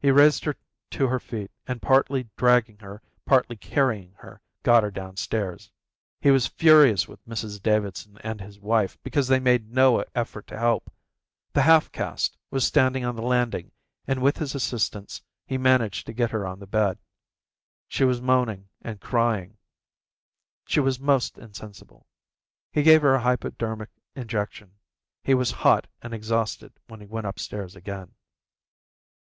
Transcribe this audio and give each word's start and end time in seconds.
He 0.00 0.10
raised 0.10 0.44
her 0.44 0.56
to 0.90 1.06
her 1.06 1.20
feet 1.20 1.52
and 1.68 1.80
partly 1.80 2.28
dragging 2.36 2.78
her, 2.78 3.00
partly 3.24 3.54
carrying 3.54 4.14
her, 4.16 4.40
got 4.64 4.82
her 4.82 4.90
downstairs. 4.90 5.70
He 6.20 6.32
was 6.32 6.48
furious 6.48 7.06
with 7.06 7.24
Mrs 7.28 7.62
Davidson 7.62 8.18
and 8.24 8.40
with 8.40 8.46
his 8.48 8.58
wife 8.58 8.98
because 9.04 9.28
they 9.28 9.38
made 9.38 9.70
no 9.70 10.04
effort 10.16 10.48
to 10.48 10.58
help. 10.58 10.92
The 11.52 11.62
half 11.62 11.92
caste 11.92 12.36
was 12.50 12.64
standing 12.66 13.04
on 13.04 13.14
the 13.14 13.22
landing 13.22 13.70
and 14.04 14.20
with 14.20 14.38
his 14.38 14.56
assistance 14.56 15.22
he 15.46 15.56
managed 15.58 16.06
to 16.06 16.12
get 16.12 16.32
her 16.32 16.44
on 16.44 16.58
the 16.58 16.66
bed. 16.66 16.98
She 17.86 18.02
was 18.02 18.20
moaning 18.20 18.68
and 18.82 19.00
crying. 19.00 19.58
She 20.64 20.80
was 20.80 20.98
almost 20.98 21.38
insensible. 21.38 22.08
He 22.72 22.82
gave 22.82 23.00
her 23.02 23.14
a 23.14 23.20
hypodermic 23.22 23.90
injection. 24.16 24.72
He 25.22 25.34
was 25.34 25.52
hot 25.62 25.86
and 26.02 26.12
exhausted 26.12 26.72
when 26.88 26.98
he 27.00 27.06
went 27.06 27.28
upstairs 27.28 27.76
again. 27.76 28.14